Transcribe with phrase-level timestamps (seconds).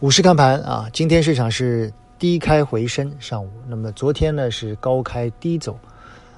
[0.00, 3.50] 股市看盘啊，今天市场是低开回升，上午。
[3.66, 5.76] 那么昨天呢是高开低走，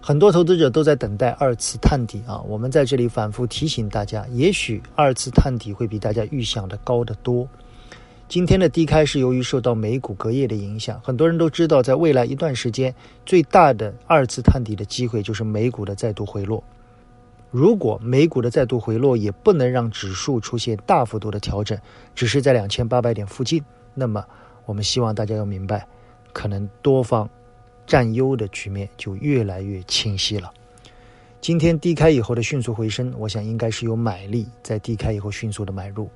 [0.00, 2.40] 很多投资者都在等待二次探底啊。
[2.48, 7.46] 我们在这里反复提醒大家，也许二次探底会比大家预想的高得多。
[8.26, 12.94] 今天的低开是由于受到美股隔夜的影响，很多人都知道，在未来一段时间，
[13.26, 16.64] 最大的二次探底的机会就是美股的再度回落。
[17.52, 21.78] 如果美股的再度回落也不能让指数出现大幅度的调整，
[22.14, 23.62] 只是在两千八百点附近，
[23.92, 24.24] 那么
[24.64, 25.86] 我们希望大家要明白，
[26.32, 27.28] 可能多方
[27.86, 30.50] 占优的局面就越来越清晰了。
[31.42, 36.08] 今天低开以后的迅速回升，我想应该是有买力在低开以后迅速的买入，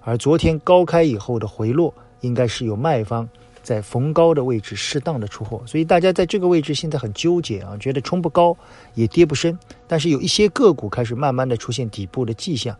[0.00, 3.28] 而昨天高开以后的回落，应该是有卖方。
[3.62, 8.56] 在逢高的位置适当的出货，所以大家在这个位置现在很纠结啊，觉得冲不高
[8.94, 12.76] 也跌不深，但是有一些个股开始慢慢的出现底部的迹象。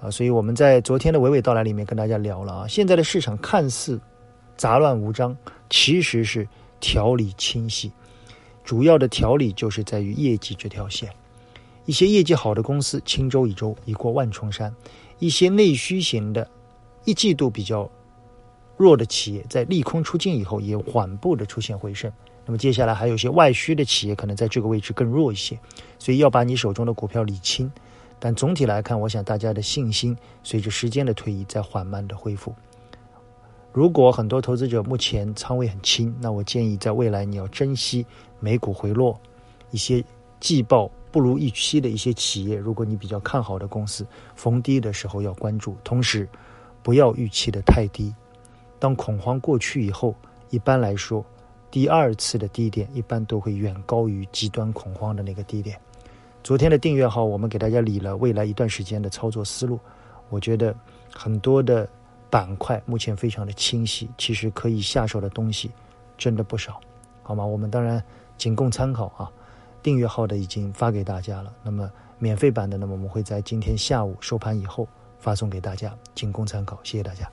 [0.00, 4.00] 啊，所以我们在昨天的娓娓道来里面跟大家聊了啊，现在的市场看似
[4.56, 5.36] 杂乱无章，
[5.68, 6.46] 其实是
[6.78, 7.90] 条理清晰，
[8.64, 11.12] 主要的条理就是在于业绩这条线，
[11.84, 14.72] 一些业绩好的公司轻舟已舟已过万重山，
[15.18, 16.48] 一些内需型的，
[17.04, 17.90] 一季度比较。
[18.78, 22.10] 弱的企业在利空出尽以后，也缓步的出现回升。
[22.46, 25.58] 那么接下来还有一些外需的企业，可能在这个位置更弱一些，
[25.98, 27.70] 所以要把你手中的股票理清。
[28.18, 32.54] 但总体来看，我想大家的信心随着时间的推移在缓慢的恢复。
[33.72, 38.06] 如果很多投资者目前仓位很轻，那我建议在未来你要珍惜
[38.40, 39.20] 美股回落，
[39.70, 40.02] 一些
[40.40, 46.28] 季报不如预期的一些企业，如果你比较看好的公司，逢低的时候要关注，同时
[46.82, 48.14] 不要预期的太低。
[48.78, 50.14] 当恐慌过去以后，
[50.50, 51.24] 一般来说，
[51.70, 55.78] 第二次的低点一般都会远高于极端恐慌的那个低点。
[56.42, 59.78] 昨天的订阅号，我们给大家理了未来一段时间的操作思路。
[60.30, 60.74] 我觉得
[61.12, 61.88] 很多的
[62.30, 65.70] 板块目前非常的清晰，其实可以下手的东西
[66.16, 66.80] 真的不少，
[67.22, 67.44] 好吗？
[67.44, 68.02] 我们当然
[68.36, 69.30] 仅供参考啊。
[69.80, 74.86] 订阅号的已经发给大家了，那么免费版的呢，我们会在今天下午收盘以后
[75.18, 76.78] 发送给大家，仅供参考。
[76.82, 77.26] 谢谢大家。